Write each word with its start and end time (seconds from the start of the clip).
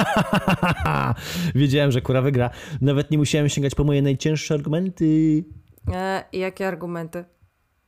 Wiedziałem, 1.54 1.92
że 1.92 2.00
kura 2.00 2.22
wygra. 2.22 2.50
Nawet 2.80 3.10
nie 3.10 3.18
musiałem 3.18 3.48
sięgać 3.48 3.74
po 3.74 3.84
moje 3.84 4.02
najcięższe 4.02 4.54
argumenty. 4.54 5.44
E, 5.92 6.24
jakie 6.32 6.68
argumenty? 6.68 7.24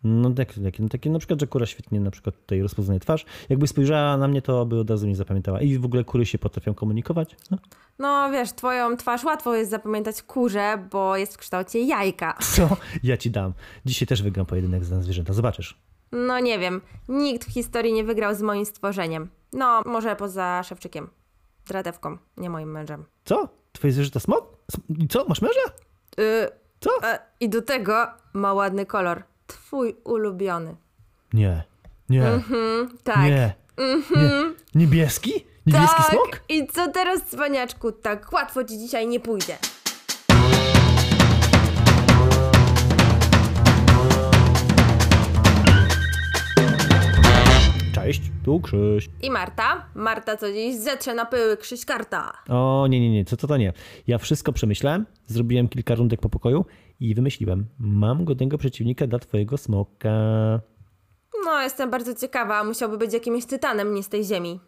No 0.04 0.30
takie, 0.30 0.60
takie, 0.60 0.82
no 0.82 0.88
takie 0.88 1.10
na 1.10 1.18
przykład, 1.18 1.40
że 1.40 1.46
kura 1.46 1.66
świetnie 1.66 2.00
na 2.00 2.10
przykład 2.10 2.36
tutaj 2.36 2.62
rozpoznaje 2.62 3.00
twarz. 3.00 3.24
Jakby 3.48 3.66
spojrzała 3.66 4.16
na 4.16 4.28
mnie, 4.28 4.42
to 4.42 4.66
by 4.66 4.80
od 4.80 4.90
razu 4.90 5.06
mnie 5.06 5.16
zapamiętała. 5.16 5.60
I 5.60 5.78
w 5.78 5.84
ogóle 5.84 6.04
kury 6.04 6.26
się 6.26 6.38
potrafią 6.38 6.74
komunikować. 6.74 7.36
No. 7.50 7.58
No 7.98 8.30
wiesz, 8.30 8.52
twoją 8.52 8.96
twarz 8.96 9.24
łatwo 9.24 9.54
jest 9.54 9.70
zapamiętać 9.70 10.22
kurze, 10.22 10.88
bo 10.90 11.16
jest 11.16 11.34
w 11.34 11.38
kształcie 11.38 11.80
jajka. 11.80 12.36
Co? 12.56 12.76
Ja 13.02 13.16
ci 13.16 13.30
dam. 13.30 13.52
Dzisiaj 13.84 14.08
też 14.08 14.22
wygram 14.22 14.46
pojedynek 14.46 14.84
za 14.84 15.02
zwierzęta. 15.02 15.32
Zobaczysz. 15.32 15.78
No 16.12 16.40
nie 16.40 16.58
wiem, 16.58 16.80
nikt 17.08 17.48
w 17.48 17.52
historii 17.52 17.92
nie 17.92 18.04
wygrał 18.04 18.34
z 18.34 18.42
moim 18.42 18.66
stworzeniem. 18.66 19.28
No, 19.52 19.82
może 19.86 20.16
poza 20.16 20.62
Szewczykiem. 20.62 21.10
Dratewką, 21.66 22.18
nie 22.36 22.50
moim 22.50 22.70
mężem. 22.70 23.04
Co? 23.24 23.48
Twoje 23.72 23.92
zwierzę 23.92 24.20
smok? 24.20 24.56
I 24.98 25.08
co? 25.08 25.24
Masz 25.28 25.42
męża? 25.42 25.60
Y, 26.20 26.48
Co? 26.80 26.90
e, 27.02 27.18
I 27.40 27.48
do 27.48 27.62
tego 27.62 28.06
ma 28.32 28.52
ładny 28.52 28.86
kolor. 28.86 29.22
Twój 29.46 29.96
ulubiony. 30.04 30.76
Nie. 31.32 31.64
Nie. 32.08 32.26
Mhm, 32.26 32.98
tak. 33.04 33.18
Nie. 33.18 33.54
Nie. 34.16 34.30
Niebieski? 34.74 35.32
Niebieski 35.66 35.96
tak. 35.96 36.10
smok? 36.10 36.40
I 36.48 36.66
co 36.66 36.88
teraz, 36.92 37.22
cwaniaczku? 37.22 37.92
Tak 37.92 38.32
łatwo 38.32 38.64
ci 38.64 38.78
dzisiaj 38.78 39.06
nie 39.06 39.20
pójdzie. 39.20 39.58
Tu 48.44 48.60
Krzyś. 48.60 49.10
I 49.22 49.30
Marta? 49.30 49.86
Marta 49.94 50.36
co 50.36 50.52
dziś 50.52 50.76
zetrze 50.76 51.14
na 51.14 51.26
pyły 51.26 51.56
Krzyś 51.56 51.84
karta. 51.84 52.32
O, 52.48 52.86
nie, 52.90 53.00
nie, 53.00 53.10
nie, 53.10 53.24
co 53.24 53.36
to 53.36 53.46
to 53.46 53.56
nie. 53.56 53.72
Ja 54.06 54.18
wszystko 54.18 54.52
przemyślałem, 54.52 55.06
zrobiłem 55.26 55.68
kilka 55.68 55.94
rundek 55.94 56.20
po 56.20 56.28
pokoju 56.28 56.64
i 57.00 57.14
wymyśliłem. 57.14 57.66
Mam 57.78 58.24
godnego 58.24 58.58
przeciwnika 58.58 59.06
dla 59.06 59.18
twojego 59.18 59.56
smoka. 59.56 60.10
No, 61.44 61.62
jestem 61.62 61.90
bardzo 61.90 62.14
ciekawa. 62.14 62.64
Musiałby 62.64 62.98
być 62.98 63.12
jakimś 63.12 63.44
tytanem 63.46 63.94
nie 63.94 64.02
z 64.02 64.08
tej 64.08 64.24
ziemi. 64.24 64.60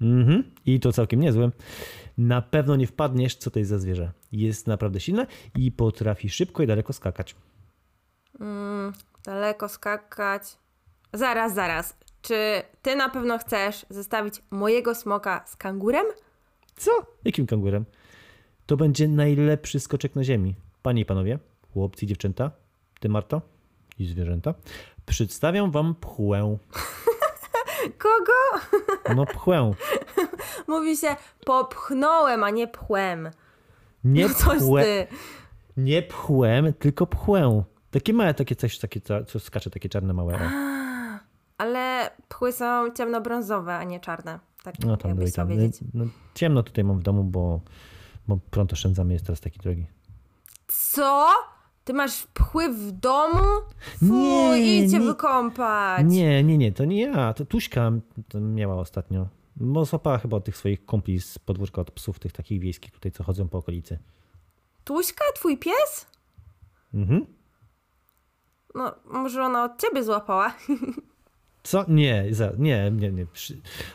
Mhm. 0.00 0.44
I 0.66 0.80
to 0.80 0.92
całkiem 0.92 1.20
niezłe. 1.20 1.50
Na 2.18 2.42
pewno 2.42 2.76
nie 2.76 2.86
wpadniesz, 2.86 3.36
co 3.36 3.50
to 3.50 3.58
jest 3.58 3.68
za 3.68 3.78
zwierzę. 3.78 4.12
Jest 4.32 4.66
naprawdę 4.66 5.00
silne 5.00 5.26
i 5.54 5.72
potrafi 5.72 6.30
szybko 6.30 6.62
i 6.62 6.66
daleko 6.66 6.92
skakać. 6.92 7.34
Mm, 8.40 8.92
daleko 9.24 9.68
skakać. 9.68 10.42
Zaraz, 11.12 11.54
zaraz. 11.54 11.96
Czy 12.22 12.62
ty 12.82 12.96
na 12.96 13.08
pewno 13.08 13.38
chcesz 13.38 13.86
zestawić 13.90 14.42
mojego 14.50 14.94
smoka 14.94 15.44
z 15.46 15.56
kangurem? 15.56 16.06
Co? 16.76 16.90
Jakim 17.24 17.46
kangurem? 17.46 17.84
To 18.66 18.76
będzie 18.76 19.08
najlepszy 19.08 19.80
skoczek 19.80 20.16
na 20.16 20.24
ziemi. 20.24 20.54
Panie 20.82 21.02
i 21.02 21.04
panowie, 21.04 21.38
chłopcy 21.72 22.04
i 22.04 22.08
dziewczęta, 22.08 22.50
ty 23.00 23.08
Marto 23.08 23.42
i 23.98 24.06
zwierzęta, 24.06 24.54
przedstawiam 25.06 25.70
wam 25.70 25.94
pchłę. 25.94 26.56
Kogo? 27.98 28.66
No 29.16 29.26
pchłę. 29.26 29.72
Mówi 30.68 30.96
się 30.96 31.16
popchnąłem, 31.46 32.44
a 32.44 32.50
nie 32.50 32.68
pchłem. 32.68 33.30
Nie 34.04 34.28
No 34.28 34.34
pchłę, 34.34 35.06
nie 35.76 36.02
pchłem, 36.02 36.72
tylko 36.72 37.06
pchłę. 37.06 37.62
Takie 37.90 38.12
małe, 38.12 38.34
takie 38.34 38.56
coś, 38.56 38.78
takie, 38.78 39.00
co- 39.00 39.24
co 39.24 39.40
skacze, 39.40 39.70
takie 39.70 39.88
czarne 39.88 40.12
małe. 40.12 40.34
o. 40.34 40.81
Pchły 42.42 42.52
są 42.52 42.90
ciemnobrązowe, 42.90 43.76
a 43.76 43.84
nie 43.84 44.00
czarne. 44.00 44.38
Tak 44.62 44.74
No 44.78 44.96
tam, 44.96 45.18
no, 45.18 45.26
chciał 45.26 45.46
tam. 45.46 45.56
wiedzieć. 45.56 45.80
No, 45.94 46.04
ciemno 46.34 46.62
tutaj 46.62 46.84
mam 46.84 46.98
w 46.98 47.02
domu, 47.02 47.24
bo, 47.24 47.60
bo 48.28 48.38
prąd 48.50 48.72
oszczędzamy, 48.72 49.12
jest 49.12 49.24
teraz 49.26 49.40
taki 49.40 49.58
drogi. 49.58 49.86
Co? 50.68 51.28
Ty 51.84 51.92
masz 51.94 52.26
pchły 52.26 52.68
w 52.68 52.92
domu? 52.92 53.38
Fuj, 53.98 54.10
Nie, 54.10 54.78
idź 54.84 54.92
nie. 54.92 55.00
wykąpać. 55.00 56.06
Nie, 56.08 56.44
nie, 56.44 56.58
nie, 56.58 56.72
to 56.72 56.84
nie 56.84 57.00
ja, 57.02 57.32
to 57.34 57.44
Tuśka 57.44 57.92
miała 58.34 58.74
ostatnio. 58.74 59.28
Bo 59.56 59.84
złapała 59.84 60.18
chyba 60.18 60.36
od 60.36 60.44
tych 60.44 60.56
swoich 60.56 60.84
kumpli 60.86 61.20
z 61.20 61.38
podwórka 61.38 61.80
od 61.80 61.90
psów, 61.90 62.18
tych 62.18 62.32
takich 62.32 62.60
wiejskich 62.60 62.90
tutaj, 62.92 63.12
co 63.12 63.24
chodzą 63.24 63.48
po 63.48 63.58
okolicy. 63.58 63.98
Tuśka, 64.84 65.24
twój 65.34 65.58
pies? 65.58 66.06
Mhm. 66.94 67.26
No, 68.74 68.94
może 69.04 69.42
ona 69.44 69.64
od 69.64 69.80
ciebie 69.80 70.04
złapała. 70.04 70.54
Co? 71.62 71.84
Nie, 71.88 72.24
za, 72.30 72.52
nie, 72.58 72.92
nie, 72.94 73.12
nie. 73.12 73.26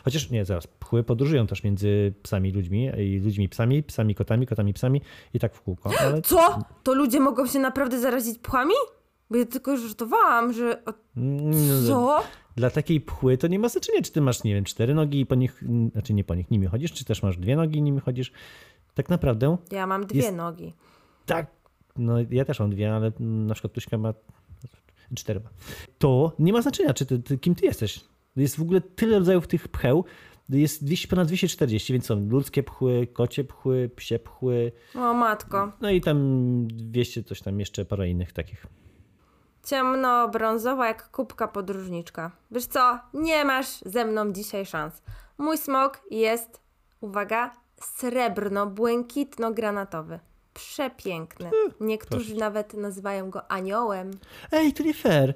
Chociaż 0.04 0.30
nie, 0.30 0.44
zaraz. 0.44 0.66
Pchły 0.66 1.02
podróżują 1.04 1.46
też 1.46 1.64
między 1.64 2.14
psami 2.22 2.48
i 2.48 2.52
ludźmi, 2.52 2.90
i 2.98 3.20
ludźmi 3.20 3.48
psami, 3.48 3.82
psami 3.82 4.14
kotami, 4.14 4.46
kotami 4.46 4.72
psami 4.72 5.00
i 5.34 5.38
tak 5.38 5.54
w 5.54 5.60
kółko. 5.62 5.90
Ale 6.00 6.22
Co? 6.30 6.58
To 6.82 6.94
ludzie 6.94 7.20
mogą 7.20 7.46
się 7.46 7.58
naprawdę 7.58 8.00
zarazić 8.00 8.38
pchłami? 8.38 8.74
Bo 9.30 9.36
ja 9.36 9.46
tylko 9.46 9.76
żartowałam, 9.76 10.52
że... 10.52 10.82
Mm, 11.16 11.52
Co? 11.86 12.22
Dla 12.56 12.70
takiej 12.70 13.00
pchły 13.00 13.38
to 13.38 13.46
nie 13.46 13.58
ma 13.58 13.68
znaczenia, 13.68 14.02
czy 14.02 14.12
ty 14.12 14.20
masz, 14.20 14.44
nie 14.44 14.54
wiem, 14.54 14.64
cztery 14.64 14.94
nogi 14.94 15.20
i 15.20 15.26
po 15.26 15.34
nich, 15.34 15.64
znaczy 15.92 16.14
nie 16.14 16.24
po 16.24 16.34
nich, 16.34 16.50
nimi 16.50 16.66
chodzisz, 16.66 16.92
czy 16.92 17.04
też 17.04 17.22
masz 17.22 17.36
dwie 17.36 17.56
nogi 17.56 17.78
i 17.78 17.82
nimi 17.82 18.00
chodzisz. 18.00 18.32
Tak 18.94 19.08
naprawdę, 19.08 19.56
Ja 19.72 19.86
mam 19.86 20.06
dwie 20.06 20.20
Jest- 20.20 20.36
nogi. 20.36 20.72
tak, 21.26 21.46
no 21.96 22.14
ja 22.30 22.44
też 22.44 22.60
mam 22.60 22.70
dwie, 22.70 22.94
ale 22.94 23.12
na 23.20 23.54
przykład 23.54 23.72
Tuśka 23.72 23.98
ma 23.98 24.14
cztery. 25.16 25.40
ma. 25.40 25.50
To 25.98 26.32
nie 26.38 26.52
ma 26.52 26.62
znaczenia, 26.62 26.94
czy 26.94 27.06
ty, 27.06 27.18
ty, 27.18 27.38
kim 27.38 27.54
ty 27.54 27.66
jesteś. 27.66 28.00
Jest 28.36 28.56
w 28.56 28.62
ogóle 28.62 28.80
tyle 28.80 29.18
rodzajów 29.18 29.46
tych 29.46 29.68
pcheł, 29.68 30.04
jest 30.48 30.84
200, 30.84 31.08
ponad 31.08 31.28
240, 31.28 31.92
więc 31.92 32.06
są 32.06 32.28
ludzkie 32.28 32.62
pchły, 32.62 33.06
kocie 33.06 33.44
pchły, 33.44 33.90
psie 33.96 34.18
pchły, 34.18 34.72
O 34.94 35.14
matko. 35.14 35.72
no 35.80 35.90
i 35.90 36.00
tam 36.00 36.18
200 36.66 37.22
coś 37.24 37.40
tam 37.42 37.60
jeszcze 37.60 37.84
parę 37.84 38.08
innych 38.08 38.32
takich. 38.32 38.66
Ciemno-brązowa 39.64 40.86
jak 40.86 41.10
kubka 41.10 41.48
podróżniczka. 41.48 42.30
Wiesz 42.50 42.66
co? 42.66 42.98
Nie 43.14 43.44
masz 43.44 43.78
ze 43.86 44.04
mną 44.04 44.32
dzisiaj 44.32 44.66
szans. 44.66 45.02
Mój 45.38 45.58
smok 45.58 46.00
jest, 46.10 46.60
uwaga, 47.00 47.50
srebrno-błękitno-granatowy. 47.80 50.18
Przepiękny. 50.58 51.50
Niektórzy 51.80 52.24
proszę. 52.24 52.40
nawet 52.40 52.74
nazywają 52.74 53.30
go 53.30 53.52
aniołem. 53.52 54.10
Ej, 54.52 54.72
to 54.72 54.82
nie 54.82 54.94
fair. 54.94 55.34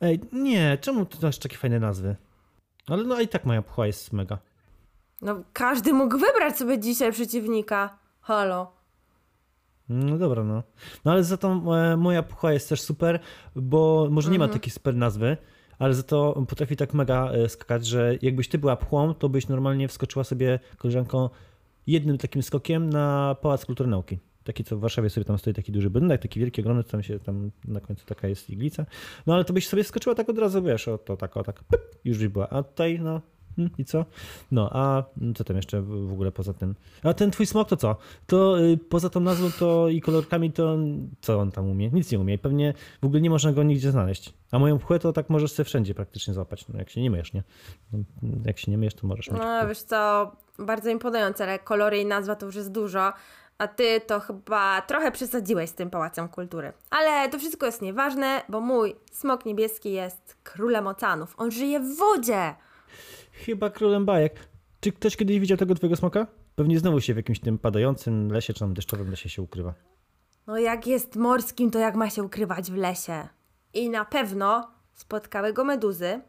Ej, 0.00 0.20
nie, 0.32 0.78
czemu 0.80 1.06
ty 1.06 1.16
masz 1.22 1.38
takie 1.38 1.56
fajne 1.56 1.80
nazwy? 1.80 2.16
Ale 2.86 3.04
no 3.04 3.20
i 3.20 3.28
tak 3.28 3.44
moja 3.44 3.62
pchła 3.62 3.86
jest 3.86 4.12
mega. 4.12 4.38
No, 5.22 5.42
każdy 5.52 5.92
mógł 5.92 6.18
wybrać 6.18 6.58
sobie 6.58 6.78
dzisiaj 6.78 7.12
przeciwnika. 7.12 7.98
Halo. 8.20 8.72
No 9.88 10.18
dobra, 10.18 10.44
no. 10.44 10.62
No 11.04 11.12
ale 11.12 11.24
za 11.24 11.36
to 11.36 11.62
e, 11.76 11.96
moja 11.96 12.22
pchła 12.22 12.52
jest 12.52 12.68
też 12.68 12.80
super, 12.80 13.20
bo 13.56 14.08
może 14.10 14.30
nie 14.30 14.38
ma 14.38 14.48
takiej 14.48 14.70
super 14.70 14.94
nazwy, 14.94 15.36
ale 15.78 15.94
za 15.94 16.02
to 16.02 16.44
potrafi 16.48 16.76
tak 16.76 16.94
mega 16.94 17.30
e, 17.30 17.48
skakać, 17.48 17.86
że 17.86 18.16
jakbyś 18.22 18.48
ty 18.48 18.58
była 18.58 18.76
pchłą, 18.76 19.14
to 19.14 19.28
byś 19.28 19.48
normalnie 19.48 19.88
wskoczyła 19.88 20.24
sobie, 20.24 20.60
koleżanko, 20.78 21.30
jednym 21.86 22.18
takim 22.18 22.42
skokiem 22.42 22.90
na 22.90 23.36
Pałac 23.42 23.64
Kultury 23.66 23.90
Nauki. 23.90 24.18
Taki, 24.48 24.64
co 24.64 24.76
w 24.76 24.80
Warszawie 24.80 25.10
sobie 25.10 25.24
tam 25.24 25.38
stoi 25.38 25.54
taki 25.54 25.72
duży 25.72 25.90
budynek, 25.90 26.22
taki 26.22 26.40
wielki, 26.40 26.60
ogromny, 26.60 26.84
tam 26.84 27.02
się 27.02 27.18
tam 27.18 27.50
na 27.64 27.80
końcu 27.80 28.06
taka 28.06 28.28
jest 28.28 28.50
iglica. 28.50 28.86
No 29.26 29.34
ale 29.34 29.44
to 29.44 29.52
byś 29.52 29.68
sobie 29.68 29.84
skoczyła 29.84 30.14
tak 30.14 30.28
od 30.28 30.38
razu, 30.38 30.62
wiesz, 30.62 30.88
o 30.88 30.98
to 30.98 31.16
tak, 31.16 31.36
o 31.36 31.44
tak, 31.44 31.64
pyp, 31.64 31.80
już 32.04 32.18
byś 32.18 32.28
była. 32.28 32.48
A 32.48 32.62
tutaj, 32.62 33.00
no, 33.00 33.20
hmm, 33.56 33.74
i 33.78 33.84
co? 33.84 34.04
No, 34.50 34.70
a 34.72 35.02
co 35.36 35.44
tam 35.44 35.56
jeszcze 35.56 35.82
w 35.82 36.12
ogóle 36.12 36.32
poza 36.32 36.54
tym? 36.54 36.74
A 37.02 37.14
ten 37.14 37.30
twój 37.30 37.46
smok 37.46 37.68
to 37.68 37.76
co? 37.76 37.96
To 38.26 38.60
y, 38.60 38.78
poza 38.78 39.10
tą 39.10 39.20
nazwą 39.20 39.50
to 39.58 39.88
i 39.88 40.00
kolorkami 40.00 40.52
to 40.52 40.78
co 41.20 41.38
on 41.38 41.50
tam 41.50 41.70
umie? 41.70 41.90
Nic 41.90 42.12
nie 42.12 42.18
umie. 42.18 42.38
Pewnie 42.38 42.74
w 43.02 43.06
ogóle 43.06 43.20
nie 43.20 43.30
można 43.30 43.52
go 43.52 43.62
nigdzie 43.62 43.90
znaleźć. 43.90 44.34
A 44.50 44.58
moją 44.58 44.78
pchłę 44.78 44.98
to 44.98 45.12
tak 45.12 45.30
możesz 45.30 45.52
sobie 45.52 45.64
wszędzie 45.64 45.94
praktycznie 45.94 46.34
złapać, 46.34 46.68
no, 46.68 46.78
jak 46.78 46.90
się 46.90 47.02
nie 47.02 47.10
myjesz, 47.10 47.32
nie? 47.32 47.42
No, 47.92 47.98
jak 48.44 48.58
się 48.58 48.70
nie 48.70 48.78
myjesz, 48.78 48.94
to 48.94 49.06
możesz 49.06 49.30
mieć 49.30 49.38
No 49.38 49.68
wiesz 49.68 49.82
co, 49.82 50.32
bardzo 50.58 50.90
imponujące, 50.90 51.44
ale 51.44 51.58
kolory 51.58 51.98
i 51.98 52.06
nazwa 52.06 52.36
to 52.36 52.46
już 52.46 52.54
jest 52.54 52.72
dużo. 52.72 53.12
A 53.58 53.68
ty 53.68 54.00
to 54.00 54.20
chyba 54.20 54.82
trochę 54.82 55.12
przesadziłeś 55.12 55.70
z 55.70 55.74
tym 55.74 55.90
Pałacem 55.90 56.28
Kultury. 56.28 56.72
Ale 56.90 57.28
to 57.28 57.38
wszystko 57.38 57.66
jest 57.66 57.82
nieważne, 57.82 58.42
bo 58.48 58.60
mój 58.60 58.96
smok 59.12 59.46
niebieski 59.46 59.92
jest 59.92 60.36
królem 60.44 60.86
oceanów. 60.86 61.34
On 61.36 61.50
żyje 61.50 61.80
w 61.80 61.96
wodzie. 61.96 62.54
Chyba 63.32 63.70
królem 63.70 64.04
bajek. 64.06 64.34
Czy 64.80 64.92
ktoś 64.92 65.16
kiedyś 65.16 65.38
widział 65.38 65.58
tego 65.58 65.74
twojego 65.74 65.96
smoka? 65.96 66.26
Pewnie 66.56 66.78
znowu 66.78 67.00
się 67.00 67.14
w 67.14 67.16
jakimś 67.16 67.40
tym 67.40 67.58
padającym 67.58 68.32
lesie, 68.32 68.52
czy 68.52 68.60
tam 68.60 68.74
deszczowym 68.74 69.10
lesie 69.10 69.28
się 69.28 69.42
ukrywa. 69.42 69.74
No 70.46 70.58
jak 70.58 70.86
jest 70.86 71.16
morskim, 71.16 71.70
to 71.70 71.78
jak 71.78 71.94
ma 71.94 72.10
się 72.10 72.22
ukrywać 72.22 72.70
w 72.70 72.76
lesie? 72.76 73.28
I 73.74 73.90
na 73.90 74.04
pewno 74.04 74.70
spotkały 74.94 75.52
go 75.52 75.64
meduzy, 75.64 76.20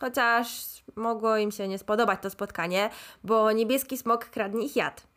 chociaż 0.00 0.48
mogło 0.96 1.36
im 1.36 1.50
się 1.50 1.68
nie 1.68 1.78
spodobać 1.78 2.22
to 2.22 2.30
spotkanie, 2.30 2.90
bo 3.24 3.52
niebieski 3.52 3.98
smok 3.98 4.24
kradnie 4.24 4.64
ich 4.64 4.76
jad. 4.76 5.09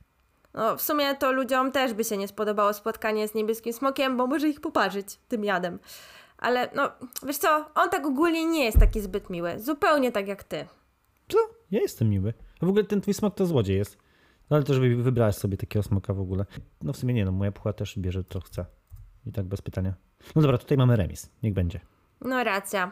No 0.53 0.77
w 0.77 0.81
sumie 0.81 1.15
to 1.15 1.31
ludziom 1.31 1.71
też 1.71 1.93
by 1.93 2.03
się 2.03 2.17
nie 2.17 2.27
spodobało 2.27 2.73
spotkanie 2.73 3.27
z 3.27 3.33
niebieskim 3.35 3.73
smokiem, 3.73 4.17
bo 4.17 4.27
może 4.27 4.49
ich 4.49 4.61
poparzyć 4.61 5.07
tym 5.27 5.43
jadem. 5.43 5.79
Ale 6.37 6.69
no, 6.75 6.91
wiesz 7.27 7.37
co, 7.37 7.65
on 7.75 7.89
tak 7.89 8.05
ogólnie 8.05 8.45
nie 8.45 8.65
jest 8.65 8.79
taki 8.79 9.01
zbyt 9.01 9.29
miły. 9.29 9.59
Zupełnie 9.59 10.11
tak 10.11 10.27
jak 10.27 10.43
ty. 10.43 10.65
Co? 11.27 11.37
Ja 11.71 11.81
jestem 11.81 12.09
miły. 12.09 12.33
A 12.61 12.65
w 12.65 12.69
ogóle 12.69 12.83
ten 12.83 13.01
twój 13.01 13.13
smok 13.13 13.35
to 13.35 13.45
złodziej 13.45 13.77
jest. 13.77 13.97
No 14.49 14.55
ale 14.57 14.63
też 14.65 14.79
wy- 14.79 14.95
wybrałaś 14.95 15.35
sobie 15.35 15.57
takiego 15.57 15.83
smoka 15.83 16.13
w 16.13 16.19
ogóle. 16.19 16.45
No 16.81 16.93
w 16.93 16.97
sumie 16.97 17.13
nie, 17.13 17.25
no 17.25 17.31
moja 17.31 17.51
pucha 17.51 17.73
też 17.73 17.99
bierze 17.99 18.23
co 18.29 18.39
chce. 18.39 18.65
I 19.25 19.31
tak 19.31 19.45
bez 19.45 19.61
pytania. 19.61 19.93
No 20.35 20.41
dobra, 20.41 20.57
tutaj 20.57 20.77
mamy 20.77 20.95
remis. 20.95 21.29
Niech 21.43 21.53
będzie. 21.53 21.79
No 22.21 22.43
racja. 22.43 22.91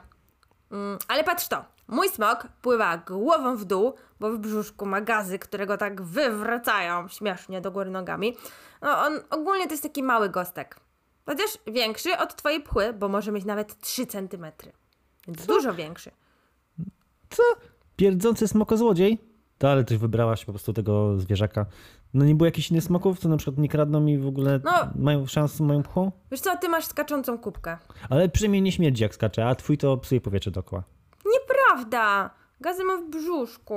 Mm, 0.72 0.98
ale 1.08 1.24
patrz 1.24 1.48
to. 1.48 1.66
Mój 1.88 2.10
smok 2.10 2.48
pływa 2.62 2.98
głową 2.98 3.56
w 3.56 3.66
dół, 3.66 3.94
bo 4.20 4.32
w 4.32 4.38
brzuszku 4.38 4.86
ma 4.86 5.02
gazy, 5.02 5.40
które 5.40 5.66
go 5.66 5.78
tak 5.78 6.02
wywracają 6.02 7.08
śmiesznie 7.08 7.62
do 7.62 7.72
góry 7.72 7.90
nogami. 7.90 8.38
No 8.82 9.00
on 9.00 9.20
ogólnie 9.30 9.66
to 9.66 9.74
jest 9.74 9.84
taki 9.84 10.04
mały 10.04 10.30
gostek. 10.30 10.80
Chociaż 11.26 11.58
większy 11.68 12.18
od 12.18 12.36
twojej 12.36 12.64
pchły, 12.64 12.94
bo 12.94 13.08
może 13.08 13.32
mieć 13.32 13.46
nawet 13.46 13.80
3 13.80 14.06
cm. 14.06 14.46
Więc 15.28 15.46
dużo 15.46 15.74
większy. 15.74 16.12
Co? 17.30 17.44
Pierdzący 17.96 18.48
smokozłodziej? 18.48 19.18
To 19.58 19.72
ale 19.72 19.84
też 19.84 19.98
wybrałaś 19.98 20.46
po 20.46 20.52
prostu 20.52 20.74
tego 20.74 21.20
zwierzaka. 21.20 21.66
No 22.14 22.26
nie 22.26 22.36
było 22.36 22.46
jakichś 22.46 22.72
innych 22.72 22.84
smoków, 22.84 23.20
co 23.20 23.30
na 23.30 23.38
przykład 23.38 23.58
nie 23.58 23.70
kradną 23.70 24.06
i 24.06 24.18
w 24.18 24.28
ogóle 24.28 24.60
No. 24.64 24.72
mają 24.96 25.26
szansę 25.28 25.64
moją 25.64 25.84
pchą? 25.84 26.12
Wiesz 26.32 26.40
co, 26.42 26.58
ty 26.58 26.70
masz 26.70 26.86
skaczącą 26.86 27.38
kubkę. 27.38 27.78
Ale 28.10 28.30
przynajmniej 28.30 28.62
nie 28.62 28.72
śmierdzi 28.72 29.04
jak 29.04 29.16
skacze, 29.16 29.48
a 29.48 29.56
twój 29.56 29.78
to 29.78 29.98
psuje 29.98 30.22
powietrze 30.22 30.52
dookoła. 30.52 30.84
Nieprawda! 31.26 32.30
Gazy 32.62 32.84
ma 32.84 32.98
w 32.98 33.10
brzuszku. 33.10 33.76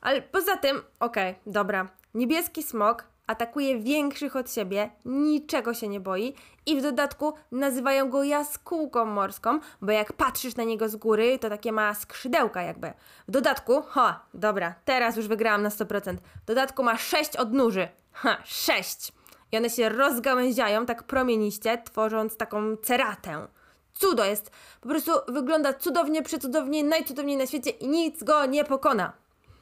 Ale 0.00 0.22
poza 0.22 0.56
tym, 0.56 0.76
okej, 1.00 1.34
dobra. 1.46 1.88
Niebieski 2.14 2.62
smok 2.62 3.04
atakuje 3.26 3.78
większych 3.78 4.36
od 4.36 4.52
siebie, 4.52 4.90
niczego 5.04 5.74
się 5.74 5.88
nie 5.88 6.00
boi 6.00 6.34
i 6.66 6.76
w 6.80 6.82
dodatku 6.82 7.34
nazywają 7.52 8.10
go 8.10 8.22
jaskółką 8.24 9.04
morską, 9.04 9.60
bo 9.82 9.92
jak 9.92 10.12
patrzysz 10.12 10.56
na 10.56 10.64
niego 10.64 10.88
z 10.88 10.96
góry, 10.96 11.38
to 11.38 11.48
takie 11.48 11.72
ma 11.72 11.94
skrzydełka 11.94 12.62
jakby. 12.62 12.92
W 13.28 13.30
dodatku, 13.30 13.82
ha, 13.88 14.24
dobra, 14.34 14.74
teraz 14.84 15.16
już 15.16 15.28
wygrałam 15.28 15.62
na 15.62 15.68
100%. 15.68 16.16
W 16.42 16.46
dodatku 16.46 16.82
ma 16.82 16.98
6 16.98 17.36
odnóży. 17.36 17.88
Ha, 18.12 18.36
6! 18.44 19.12
I 19.52 19.56
one 19.56 19.70
się 19.70 19.88
rozgałęziają 19.88 20.86
tak 20.86 21.02
promieniście, 21.02 21.78
tworząc 21.78 22.36
taką 22.36 22.76
ceratę. 22.76 23.46
Cudo 23.94 24.24
jest. 24.24 24.50
Po 24.80 24.88
prostu 24.88 25.10
wygląda 25.28 25.72
cudownie, 25.72 26.22
przecudownie, 26.22 26.84
najcudowniej 26.84 27.36
na 27.36 27.46
świecie 27.46 27.70
i 27.70 27.88
nic 27.88 28.22
go 28.24 28.46
nie 28.46 28.64
pokona. 28.64 29.12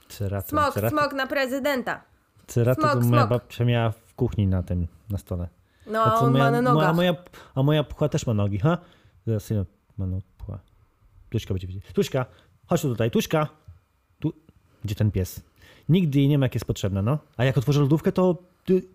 Ceraty, 0.09 0.49
Smok, 0.49 0.75
ceraty, 0.75 0.97
smok 0.97 1.13
na 1.13 1.27
prezydenta. 1.27 2.01
Ceraty 2.47 2.81
smok, 2.81 2.93
to 2.93 3.01
moja 3.01 3.23
smok. 3.23 3.29
babcia 3.31 3.65
miała 3.65 3.91
w 3.91 4.15
kuchni 4.15 4.47
na 4.47 4.63
tym, 4.63 4.87
na 5.11 5.19
stole. 5.19 5.49
No, 5.87 6.05
A 6.05 6.15
on 6.15 6.33
moja, 6.33 6.45
ma 6.45 6.51
na 6.51 6.63
nogach. 6.63 6.89
A 6.89 6.93
moja, 6.93 7.15
a 7.55 7.63
moja 7.63 7.85
pucha 7.85 8.09
też 8.09 8.27
ma 8.27 8.35
nogi, 8.35 8.59
ha? 8.59 8.79
Zaraz 9.27 9.51
ile 9.51 9.65
ma 9.99 10.07
no. 10.07 10.19
Tuśka 11.35 11.55
będzie 11.55 11.67
widzieć. 11.67 11.85
Tuśka, 11.93 12.27
chodź 12.67 12.83
tu 12.83 12.89
tutaj, 12.89 13.11
Tuśka. 13.11 13.49
Tu, 14.21 14.33
gdzie 14.85 14.95
ten 14.95 15.11
pies? 15.11 15.41
Nigdy 15.89 16.19
jej 16.19 16.29
nie 16.29 16.39
ma, 16.39 16.45
jak 16.45 16.55
jest 16.55 16.67
potrzebna, 16.67 17.03
no. 17.03 17.19
A 17.37 17.45
jak 17.45 17.59
otworzę 17.59 17.81
lodówkę, 17.81 18.13
to 18.13 18.43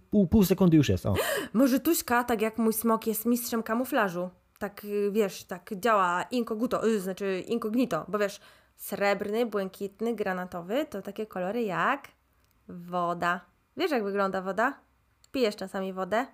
pół, 0.10 0.28
pół 0.28 0.44
sekundy 0.44 0.78
już 0.78 0.90
jest, 0.90 1.06
o. 1.06 1.14
Może 1.54 1.80
Tuśka, 1.80 2.24
tak 2.24 2.42
jak 2.42 2.58
mój 2.58 2.74
smok, 2.74 3.08
jest 3.08 3.26
mistrzem 3.26 3.64
kamuflażu. 3.64 4.30
Tak, 4.60 4.86
y, 4.86 5.12
wiesz, 5.12 5.44
tak 5.44 5.72
działa 5.80 6.24
inkoguto, 6.24 6.88
y, 6.88 7.00
znaczy 7.00 7.44
incognito, 7.48 8.06
bo 8.08 8.20
wiesz, 8.20 8.40
srebrny, 8.76 9.46
błękitny, 9.46 10.16
granatowy 10.16 10.86
to 10.86 11.02
takie 11.02 11.26
kolory 11.26 11.64
jak 11.64 12.08
woda. 12.70 13.42
Wiesz, 13.78 13.92
jak 13.92 14.04
wygląda 14.04 14.42
woda? 14.42 14.80
Pijesz 15.32 15.56
czasami 15.56 15.94
wodę? 15.94 16.28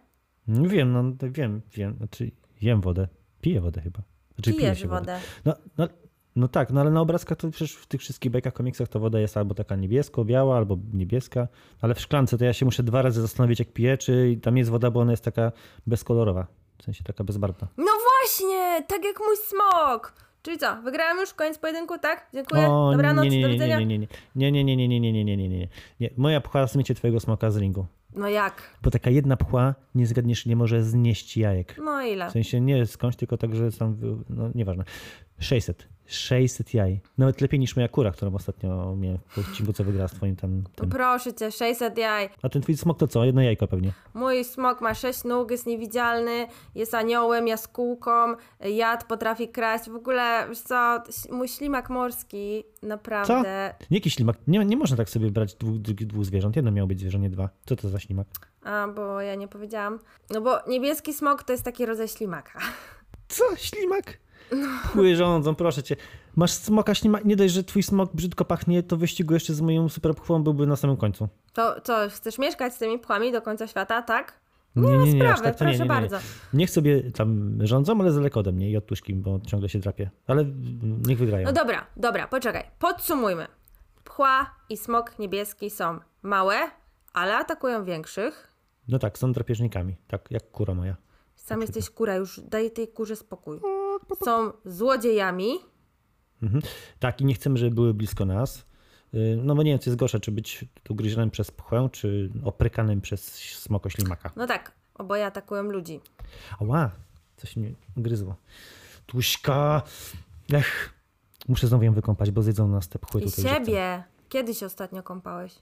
Nie 0.48 0.68
wiem, 0.68 0.94
no 0.94 1.04
wiem, 1.22 1.62
wiem. 1.72 1.96
Znaczy, 1.98 2.32
jem 2.62 2.82
wodę. 2.82 3.08
Piję 3.42 3.62
wodę 3.62 3.82
chyba. 3.82 4.00
Znaczy, 4.36 4.52
piję 4.52 4.62
Pijesz 4.62 4.80
się 4.80 4.88
wodę. 4.88 5.20
No, 5.46 5.54
no, 5.78 5.88
no 6.36 6.48
tak, 6.48 6.72
no 6.72 6.82
ale 6.82 6.92
na 6.92 7.02
obrazkach 7.02 7.38
to 7.38 7.50
przecież 7.52 7.76
w 7.76 7.88
tych 7.88 8.02
wszystkich 8.02 8.32
bajkach, 8.32 8.54
komiksach 8.54 8.88
to 8.88 9.00
woda 9.00 9.20
jest 9.20 9.38
albo 9.38 9.56
taka 9.56 9.76
niebiesko-biała, 9.76 10.58
albo 10.58 10.78
niebieska, 10.94 11.48
ale 11.82 11.96
w 11.96 12.00
szklance 12.00 12.38
to 12.38 12.46
ja 12.46 12.54
się 12.54 12.66
muszę 12.66 12.84
dwa 12.84 13.02
razy 13.02 13.22
zastanowić, 13.22 13.60
jak 13.60 13.74
piję, 13.74 13.98
czy 13.98 14.40
tam 14.42 14.58
jest 14.58 14.70
woda, 14.70 14.92
bo 14.92 15.00
ona 15.00 15.12
jest 15.12 15.24
taka 15.24 15.52
bezkolorowa. 15.88 16.48
W 16.78 16.84
sensie 16.84 17.04
taka 17.04 17.24
bezbarwna. 17.24 17.68
No 17.78 17.92
właśnie, 18.12 18.84
tak 18.88 19.04
jak 19.04 19.20
mój 19.20 19.36
smok. 19.38 20.14
Czyli 20.46 20.58
co, 20.58 20.76
wygrałam 20.84 21.18
już, 21.18 21.34
koniec 21.34 21.58
pojedynku, 21.58 21.98
tak? 21.98 22.28
Dziękuję, 22.34 22.68
O, 22.70 22.92
dobranoc, 22.92 23.24
nie, 23.24 23.30
nie, 23.30 23.42
do 23.42 23.48
nie, 23.48 23.54
widzenia. 23.54 23.80
nie, 23.80 23.86
nie, 23.86 24.08
nie, 24.36 24.52
nie, 24.52 24.64
nie, 24.64 24.76
nie, 24.76 24.88
nie, 24.88 25.00
nie, 25.00 25.14
nie, 25.14 25.24
nie, 25.24 25.38
nie, 25.38 25.50
nie, 25.50 25.68
nie. 26.00 26.10
Moja 26.18 26.42
pchła 26.42 26.68
smycie 26.68 26.96
twojego 26.96 27.20
smoka 27.20 27.52
z 27.52 27.58
ringu. 27.58 27.86
No 28.16 28.30
jak? 28.30 28.78
Bo 28.84 28.92
taka 28.92 29.10
jedna 29.10 29.38
pchła, 29.38 29.76
nie 29.96 30.08
zgadniesz, 30.08 30.46
nie 30.46 30.56
może 30.56 30.84
znieść 30.84 31.38
jajek. 31.38 31.76
No 31.86 32.02
ile? 32.02 32.30
W 32.30 32.32
sensie 32.32 32.62
nie 32.62 32.86
skądś, 32.86 33.18
tylko 33.18 33.38
tak, 33.38 33.56
że 33.56 33.72
tam, 33.72 33.98
no 34.30 34.50
nieważne. 34.56 34.84
600. 35.40 35.88
600 36.08 36.74
jaj. 36.74 37.00
Nawet 37.18 37.42
lepiej 37.42 37.60
niż 37.60 37.76
moja 37.76 37.88
kura, 37.88 38.12
którą 38.12 38.36
ostatnio 38.36 38.96
miałem 38.96 39.18
w 39.28 39.38
odcinku, 39.38 39.74
co 39.74 39.84
wygrała 39.84 40.08
z 40.08 40.12
twoim 40.12 40.36
tam. 40.36 40.64
Tym. 40.76 40.90
proszę 40.90 41.34
cię, 41.34 41.52
600 41.52 41.98
jaj. 41.98 42.30
A 42.42 42.50
ten 42.50 42.62
twój 42.62 42.78
smok 42.78 42.98
to 42.98 43.08
co? 43.08 43.26
Jedno 43.26 43.42
jajko 43.42 43.68
pewnie. 43.68 43.92
Mój 44.14 44.44
smok 44.44 44.82
ma 44.82 44.94
6 44.94 45.24
nóg, 45.24 45.52
jest 45.52 45.66
niewidzialny, 45.66 46.48
jest 46.76 46.94
aniołem, 46.94 47.48
jaskółką, 47.48 48.12
jad 48.60 49.04
potrafi 49.04 49.48
kraść. 49.48 49.90
W 49.90 49.96
ogóle, 49.96 50.46
wiesz 50.50 50.62
co, 50.62 51.04
mój 51.32 51.48
ślimak 51.48 51.90
morski 51.90 52.64
naprawdę... 52.84 53.76
Nie 53.92 53.98
jakiś 53.98 54.14
ślimak. 54.14 54.38
Nie, 54.48 54.66
nie 54.66 54.78
można 54.78 54.98
tak 54.98 55.10
sobie 55.10 55.32
brać 55.32 55.56
dwóch, 55.56 55.78
dwóch, 55.78 55.96
dwóch 55.96 56.26
zwierząt. 56.26 56.56
Jedno 56.56 56.72
miało 56.72 56.88
być 56.88 57.00
zwierzę, 57.00 57.20
nie 57.20 57.30
dwa. 57.30 57.50
Co 57.66 57.76
to 57.76 57.90
za 57.90 58.00
ślimak? 58.00 58.28
A, 58.64 58.88
bo 58.88 59.22
ja 59.22 59.36
nie 59.36 59.48
powiedziałam. 59.48 60.00
No 60.30 60.42
bo 60.42 60.60
niebieski 60.68 61.14
smok 61.14 61.44
to 61.44 61.54
jest 61.54 61.64
taki 61.64 61.86
rodzaj 61.86 62.08
ślimaka. 62.08 62.60
Co? 63.28 63.44
Ślimak? 63.56 64.18
Pły 64.94 65.16
rządzą, 65.16 65.56
proszę 65.56 65.84
cię. 65.84 65.96
Masz 66.36 66.52
smoka 66.52 66.96
ślimak. 66.96 67.26
Nie 67.26 67.36
dość, 67.36 67.54
że 67.54 67.64
twój 67.64 67.84
smok 67.84 68.14
brzydko 68.14 68.46
pachnie, 68.46 68.84
to 68.84 68.98
wyścigu 68.98 69.34
jeszcze 69.34 69.54
z 69.54 69.62
moją 69.62 69.90
super 69.90 70.16
pchłą 70.16 70.44
byłby 70.44 70.68
na 70.68 70.76
samym 70.76 70.98
końcu. 70.98 71.28
To 71.54 71.82
co, 71.82 72.10
chcesz 72.10 72.38
mieszkać 72.38 72.74
z 72.74 72.78
tymi 72.78 73.00
pchłami 73.00 73.32
do 73.32 73.42
końca 73.42 73.68
świata, 73.68 74.02
tak? 74.02 74.40
Nie, 74.76 74.98
nie, 74.98 75.14
nie, 75.14 75.20
Sprawy, 75.22 75.44
tak 75.44 75.56
proszę 75.56 75.72
nie, 75.72 75.78
nie, 75.78 75.84
nie. 75.84 75.90
bardzo. 75.90 76.18
Niech 76.54 76.70
sobie 76.70 77.12
tam 77.12 77.58
rządzą, 77.68 78.00
ale 78.02 78.12
z 78.12 78.16
daleko 78.16 78.40
ode 78.40 78.52
mnie 78.52 78.70
i 78.72 78.78
od 78.78 78.86
tuszki, 78.86 79.14
bo 79.14 79.40
ciągle 79.48 79.70
się 79.70 79.80
drapie. 79.80 80.10
Ale 80.28 80.46
niech 81.08 81.18
wygrają. 81.18 81.46
No 81.46 81.54
dobra, 81.54 81.86
dobra, 81.98 82.28
poczekaj. 82.28 82.64
Podsumujmy. 82.80 83.48
Pchła 84.04 84.56
i 84.70 84.78
smok 84.78 85.20
niebieski 85.20 85.70
są 85.70 86.00
małe, 86.24 86.56
ale 87.14 87.38
atakują 87.38 87.86
większych. 87.86 88.48
No 88.88 89.00
tak, 89.00 89.18
są 89.18 89.32
drapieżnikami. 89.32 89.96
Tak, 90.08 90.22
jak 90.32 90.52
kura 90.52 90.74
moja. 90.74 90.96
Sam 91.36 91.62
jesteś 91.62 91.90
kura, 91.90 92.16
już 92.16 92.40
daj 92.40 92.72
tej 92.72 92.88
kurze 92.88 93.16
spokój. 93.16 93.60
Są 94.26 94.52
złodziejami. 94.66 95.50
Mhm. 96.44 96.62
Tak, 97.00 97.22
i 97.22 97.26
nie 97.26 97.34
chcemy, 97.34 97.58
żeby 97.58 97.76
były 97.76 97.94
blisko 97.94 98.26
nas. 98.26 98.66
Y, 99.14 99.40
No 99.44 99.56
bo 99.56 99.64
nie 99.64 99.72
wiem, 99.72 99.80
co 99.80 99.90
jest 99.90 100.00
gorsze, 100.00 100.20
czy 100.20 100.32
być 100.32 100.66
ugryzionym 100.90 101.32
przez 101.32 101.52
pchłę, 101.52 101.90
czy 101.92 102.30
oprykanym 102.44 103.02
przez 103.02 103.34
smoko 103.36 103.90
ślimaka. 103.90 104.32
No 104.36 104.48
tak, 104.48 104.72
oboje 104.96 105.26
atakują 105.26 105.64
ludzi. 105.64 106.00
Ała, 106.62 106.92
coś 107.38 107.56
mnie 107.56 107.72
gryzło. 107.98 108.36
Tuśka! 109.06 109.82
Ech, 110.54 110.94
muszę 111.48 111.68
znowu 111.68 111.84
ją 111.84 111.94
wykąpać, 111.94 112.32
bo 112.32 112.42
zjedzą 112.42 112.68
nas 112.68 112.90
te 112.90 113.00
pchły 113.00 113.22
I 113.22 113.26
tutaj. 113.26 113.44
żywcem. 113.44 113.66
siebie. 113.66 114.04
Kiedy 114.30 114.54
się 114.54 114.66
ostatnio 114.66 115.04
kąpałeś? 115.04 115.56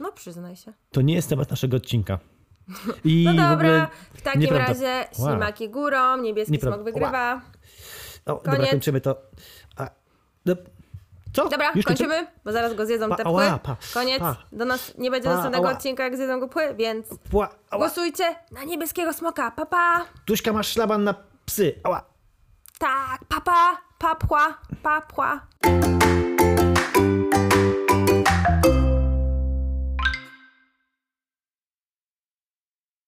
No 0.00 0.12
przyznaj 0.12 0.56
się. 0.56 0.72
To 0.90 1.00
nie 1.02 1.14
jest 1.14 1.28
temat 1.28 1.50
naszego 1.50 1.76
odcinka. 1.76 2.18
I 3.04 3.24
No 3.24 3.34
dobra, 3.50 3.88
w 4.14 4.22
takim 4.22 4.40
nieprawda. 4.40 4.66
razie 4.68 5.04
Wow. 5.18 5.30
ślimaki 5.30 5.68
górą, 5.68 6.16
niebieski 6.16 6.52
Nieprawda. 6.52 6.76
smok 6.76 6.84
wygrywa. 6.84 7.40
O, 8.26 8.34
dobra, 8.34 8.52
koniec. 8.56 8.70
kończymy 8.70 9.00
to. 9.00 9.16
A, 9.76 9.90
no, 10.46 10.54
co? 11.32 11.48
Dobra, 11.48 11.72
Już 11.74 11.84
kończymy? 11.86 12.14
kończymy, 12.14 12.30
bo 12.44 12.52
zaraz 12.52 12.74
go 12.74 12.86
zjedzą 12.86 13.08
Pa, 13.08 13.16
te 13.16 13.26
ała, 13.26 13.46
pchły. 13.58 13.58
pa, 13.62 13.76
Koniec. 13.94 14.18
pa. 14.20 14.36
Do 14.52 14.64
nas 14.64 14.92
nie 14.98 15.10
będzie 15.10 15.28
Pa, 15.28 15.34
następnego 15.34 15.66
ała. 15.68 15.76
odcinka, 15.76 16.04
jak 16.04 16.16
zjedzą 16.16 16.40
go 16.40 16.48
pchły, 16.48 16.74
więc 16.74 17.06
Pła, 17.30 17.48
głosujcie 17.72 18.24
na 18.52 18.64
niebieskiego 18.64 19.12
smoka. 19.12 19.50
Papa! 19.50 20.04
Tuśka, 20.24 20.52
masz 20.52 20.68
szlaban 20.68 21.04
na 21.04 21.14
psy. 21.46 21.74
Ała. 21.84 22.04
Tak, 22.78 23.24
papa! 23.28 23.76
Papła! 23.98 24.58
Papła! 24.82 25.40